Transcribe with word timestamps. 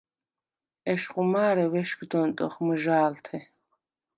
ეშხუ 0.91 1.23
მა̄რე 1.31 1.65
ვეშგდ 1.71 2.11
ონტჷხ 2.21 2.55
მჷჟა̄ლთე. 2.65 3.37